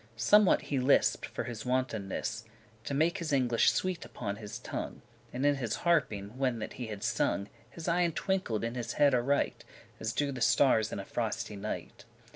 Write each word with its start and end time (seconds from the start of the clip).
Somewhat 0.15 0.63
he 0.63 0.79
lisped 0.79 1.27
for 1.27 1.43
his 1.43 1.63
wantonness, 1.63 2.43
To 2.85 2.95
make 2.95 3.19
his 3.19 3.31
English 3.31 3.71
sweet 3.71 4.03
upon 4.03 4.37
his 4.37 4.57
tongue; 4.57 5.03
And 5.31 5.45
in 5.45 5.57
his 5.57 5.75
harping, 5.85 6.39
when 6.39 6.57
that 6.57 6.73
he 6.73 6.87
had 6.87 7.03
sung, 7.03 7.49
His 7.69 7.87
eyen* 7.87 8.13
twinkled 8.13 8.63
in 8.63 8.73
his 8.73 8.93
head 8.93 9.13
aright, 9.13 9.63
*eyes 9.63 9.67
As 9.99 10.13
do 10.13 10.31
the 10.31 10.41
starres 10.41 10.91
in 10.91 10.97
a 10.99 11.05
frosty 11.05 11.55
night. 11.55 12.05